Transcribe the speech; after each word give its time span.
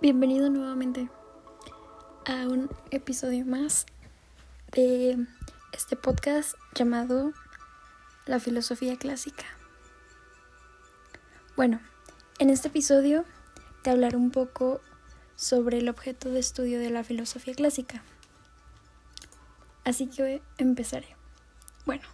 Bienvenido 0.00 0.48
nuevamente 0.48 1.08
a 2.24 2.46
un 2.46 2.70
episodio 2.92 3.44
más 3.44 3.84
de 4.70 5.26
este 5.72 5.96
podcast 5.96 6.54
llamado 6.76 7.32
La 8.24 8.38
filosofía 8.38 8.96
clásica. 8.96 9.44
Bueno, 11.56 11.80
en 12.38 12.50
este 12.50 12.68
episodio 12.68 13.24
te 13.82 13.90
hablaré 13.90 14.16
un 14.16 14.30
poco 14.30 14.80
sobre 15.34 15.78
el 15.78 15.88
objeto 15.88 16.30
de 16.30 16.38
estudio 16.38 16.78
de 16.78 16.90
la 16.90 17.02
filosofía 17.02 17.54
clásica. 17.54 18.04
Así 19.82 20.06
que 20.06 20.42
empezaré. 20.58 21.16
Bueno, 21.86 22.04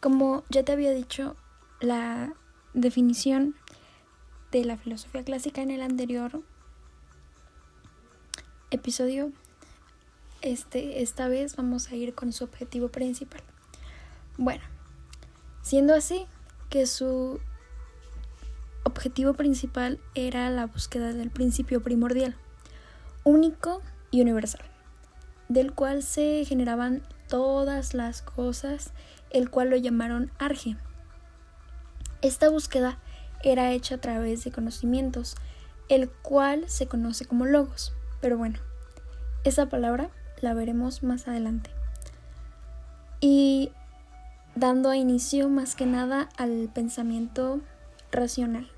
como 0.00 0.44
ya 0.50 0.64
te 0.64 0.72
había 0.72 0.90
dicho, 0.90 1.34
la 1.80 2.34
definición 2.74 3.56
de 4.52 4.66
la 4.66 4.76
filosofía 4.76 5.24
clásica 5.24 5.62
en 5.62 5.70
el 5.70 5.80
anterior 5.80 6.42
episodio, 8.70 9.32
este, 10.42 11.02
esta 11.02 11.28
vez 11.28 11.56
vamos 11.56 11.90
a 11.90 11.96
ir 11.96 12.14
con 12.14 12.32
su 12.32 12.44
objetivo 12.44 12.88
principal. 12.88 13.42
Bueno, 14.38 14.62
siendo 15.62 15.94
así 15.94 16.26
que 16.70 16.86
su 16.86 17.40
objetivo 18.84 19.34
principal 19.34 20.00
era 20.14 20.48
la 20.50 20.66
búsqueda 20.66 21.12
del 21.12 21.30
principio 21.30 21.82
primordial, 21.82 22.36
único 23.24 23.82
y 24.10 24.22
universal, 24.22 24.64
del 25.48 25.72
cual 25.72 26.02
se 26.02 26.44
generaban 26.44 27.02
todas 27.28 27.94
las 27.94 28.22
cosas, 28.22 28.92
el 29.30 29.50
cual 29.50 29.70
lo 29.70 29.76
llamaron 29.76 30.30
arge. 30.38 30.76
Esta 32.22 32.48
búsqueda 32.48 32.98
era 33.42 33.72
hecha 33.72 33.96
a 33.96 34.00
través 34.00 34.44
de 34.44 34.52
conocimientos, 34.52 35.36
el 35.88 36.08
cual 36.08 36.68
se 36.68 36.86
conoce 36.86 37.24
como 37.24 37.46
logos. 37.46 37.92
Pero 38.20 38.36
bueno, 38.36 38.58
esa 39.44 39.66
palabra 39.68 40.10
la 40.40 40.54
veremos 40.54 41.02
más 41.02 41.28
adelante. 41.28 41.70
Y 43.20 43.72
dando 44.54 44.92
inicio 44.94 45.48
más 45.48 45.74
que 45.74 45.86
nada 45.86 46.28
al 46.36 46.70
pensamiento 46.72 47.60
racional. 48.10 48.70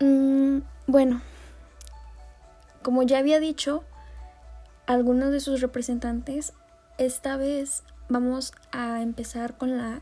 Mm, 0.00 0.60
bueno, 0.86 1.20
como 2.82 3.02
ya 3.02 3.18
había 3.18 3.40
dicho, 3.40 3.84
algunos 4.86 5.30
de 5.30 5.40
sus 5.40 5.60
representantes, 5.60 6.52
esta 6.96 7.36
vez 7.36 7.82
vamos 8.08 8.52
a 8.72 9.02
empezar 9.02 9.56
con 9.58 9.76
la 9.76 10.00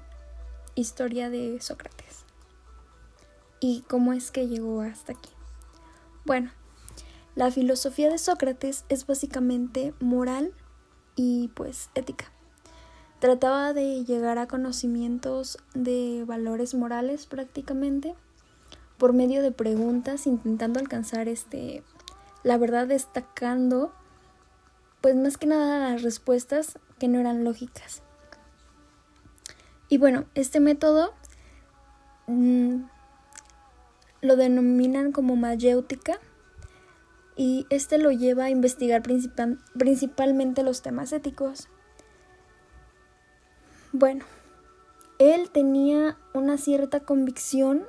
historia 0.75 1.31
de 1.31 1.61
Sócrates 1.61 2.25
y 3.59 3.83
cómo 3.89 4.13
es 4.13 4.31
que 4.31 4.47
llegó 4.47 4.83
hasta 4.83 5.13
aquí. 5.13 5.36
Bueno, 6.27 6.51
la 7.37 7.53
filosofía 7.53 8.11
de 8.11 8.19
Sócrates 8.19 8.85
es 8.89 9.07
básicamente 9.07 9.95
moral 10.01 10.53
y 11.15 11.53
pues 11.55 11.89
ética. 11.95 12.25
Trataba 13.21 13.73
de 13.73 14.05
llegar 14.05 14.37
a 14.39 14.49
conocimientos 14.49 15.57
de 15.73 16.25
valores 16.27 16.75
morales 16.75 17.27
prácticamente 17.27 18.17
por 18.99 19.13
medio 19.13 19.41
de 19.41 19.53
preguntas 19.53 20.27
intentando 20.27 20.81
alcanzar 20.81 21.29
este 21.29 21.85
la 22.43 22.59
verdad 22.59 22.89
destacando 22.89 23.93
pues 25.03 25.15
más 25.15 25.37
que 25.37 25.47
nada 25.47 25.93
las 25.93 26.03
respuestas 26.03 26.81
que 26.99 27.07
no 27.07 27.21
eran 27.21 27.45
lógicas. 27.45 28.03
Y 29.89 29.99
bueno, 29.99 30.25
este 30.35 30.59
método 30.59 31.15
mm, 32.27 32.96
lo 34.27 34.37
denominan 34.37 35.13
como 35.13 35.37
mayéutica 35.37 36.19
y 37.37 37.67
este 37.71 37.99
lo 37.99 38.11
lleva 38.11 38.45
a 38.45 38.51
investigar 38.51 39.03
principalmente 39.03 40.63
los 40.63 40.83
temas 40.83 41.13
éticos. 41.13 41.69
Bueno, 43.93 44.25
él 45.19 45.51
tenía 45.51 46.19
una 46.35 46.59
cierta 46.59 47.01
convicción 47.01 47.87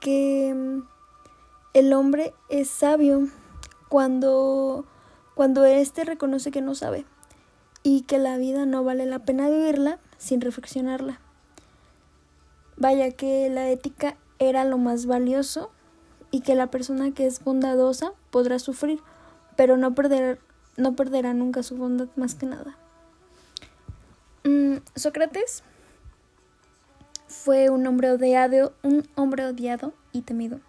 que 0.00 0.52
mm, 0.54 0.82
el 1.74 1.92
hombre 1.92 2.34
es 2.50 2.68
sabio 2.68 3.28
cuando 3.88 4.86
cuando 5.34 5.64
éste 5.64 6.04
reconoce 6.04 6.50
que 6.50 6.60
no 6.60 6.74
sabe 6.74 7.06
y 7.82 8.02
que 8.02 8.18
la 8.18 8.36
vida 8.36 8.66
no 8.66 8.84
vale 8.84 9.06
la 9.06 9.20
pena 9.20 9.48
vivirla 9.48 9.98
sin 10.18 10.40
reflexionarla. 10.40 11.20
Vaya 12.76 13.10
que 13.12 13.48
la 13.48 13.70
ética 13.70 14.16
era 14.48 14.64
lo 14.64 14.78
más 14.78 15.06
valioso 15.06 15.70
y 16.30 16.40
que 16.40 16.54
la 16.54 16.70
persona 16.70 17.12
que 17.12 17.26
es 17.26 17.44
bondadosa 17.44 18.12
podrá 18.30 18.58
sufrir, 18.58 19.00
pero 19.56 19.76
no, 19.76 19.94
perder, 19.94 20.40
no 20.76 20.96
perderá 20.96 21.34
nunca 21.34 21.62
su 21.62 21.76
bondad 21.76 22.08
más 22.16 22.34
que 22.34 22.46
nada. 22.46 22.76
Mm, 24.44 24.78
Sócrates 24.96 25.62
fue 27.28 27.70
un 27.70 27.86
hombre 27.86 28.10
odiado, 28.10 28.74
un 28.82 29.08
hombre 29.14 29.46
odiado 29.46 29.92
y 30.10 30.22
temido, 30.22 30.60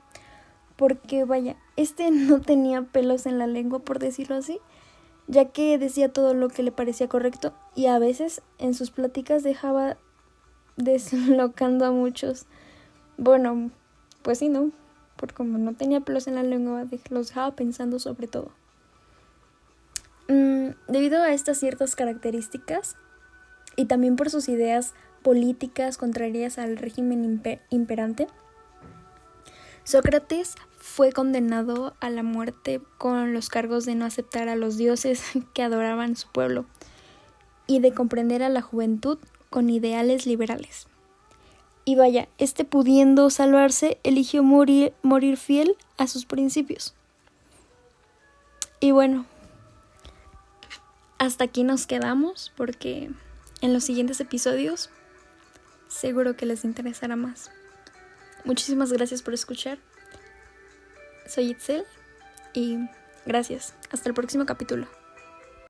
porque 0.75 1.25
vaya, 1.25 1.55
este 1.75 2.11
no 2.11 2.41
tenía 2.41 2.83
pelos 2.83 3.25
en 3.25 3.39
la 3.39 3.47
lengua 3.47 3.79
por 3.79 3.99
decirlo 3.99 4.35
así, 4.35 4.59
ya 5.27 5.45
que 5.45 5.77
decía 5.77 6.11
todo 6.11 6.33
lo 6.33 6.49
que 6.49 6.63
le 6.63 6.71
parecía 6.71 7.07
correcto 7.07 7.53
y 7.75 7.87
a 7.87 7.97
veces 7.97 8.41
en 8.59 8.73
sus 8.73 8.91
pláticas 8.91 9.43
dejaba 9.43 9.97
deslocando 10.77 11.85
a 11.85 11.91
muchos. 11.91 12.45
Bueno, 13.17 13.71
pues 14.21 14.39
sí, 14.39 14.49
¿no? 14.49 14.71
Porque 15.17 15.35
como 15.35 15.57
no 15.57 15.73
tenía 15.73 16.01
pelos 16.01 16.27
en 16.27 16.35
la 16.35 16.43
lengua, 16.43 16.85
los 17.09 17.27
dejaba 17.27 17.55
pensando 17.55 17.99
sobre 17.99 18.27
todo. 18.27 18.51
Mm, 20.27 20.69
debido 20.87 21.21
a 21.21 21.33
estas 21.33 21.59
ciertas 21.59 21.95
características 21.95 22.95
y 23.75 23.85
también 23.85 24.15
por 24.15 24.29
sus 24.29 24.49
ideas 24.49 24.93
políticas 25.21 25.97
contrarias 25.97 26.57
al 26.57 26.77
régimen 26.77 27.41
imperante, 27.69 28.27
Sócrates 29.85 30.55
fue 30.77 31.11
condenado 31.11 31.93
a 31.99 32.09
la 32.09 32.23
muerte 32.23 32.81
con 32.97 33.33
los 33.33 33.49
cargos 33.49 33.85
de 33.85 33.95
no 33.95 34.05
aceptar 34.05 34.47
a 34.47 34.55
los 34.55 34.77
dioses 34.77 35.23
que 35.53 35.63
adoraban 35.63 36.15
su 36.15 36.29
pueblo 36.29 36.65
y 37.67 37.79
de 37.79 37.93
comprender 37.93 38.43
a 38.43 38.49
la 38.49 38.61
juventud 38.61 39.17
con 39.49 39.69
ideales 39.69 40.25
liberales. 40.25 40.87
Y 41.85 41.95
vaya, 41.95 42.29
este 42.37 42.63
pudiendo 42.63 43.29
salvarse, 43.29 43.99
eligió 44.03 44.43
morir, 44.43 44.93
morir 45.01 45.37
fiel 45.37 45.75
a 45.97 46.07
sus 46.07 46.25
principios. 46.25 46.93
Y 48.79 48.91
bueno, 48.91 49.25
hasta 51.17 51.45
aquí 51.45 51.63
nos 51.63 51.87
quedamos 51.87 52.51
porque 52.55 53.09
en 53.61 53.73
los 53.73 53.83
siguientes 53.83 54.19
episodios 54.19 54.89
seguro 55.87 56.35
que 56.35 56.45
les 56.45 56.65
interesará 56.65 57.15
más. 57.15 57.51
Muchísimas 58.45 58.91
gracias 58.91 59.21
por 59.21 59.33
escuchar. 59.33 59.77
Soy 61.27 61.51
Itzel 61.51 61.85
y 62.53 62.77
gracias. 63.25 63.73
Hasta 63.91 64.09
el 64.09 64.15
próximo 64.15 64.45
capítulo. 64.45 65.02